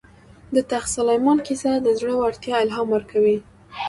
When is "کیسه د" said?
1.47-1.87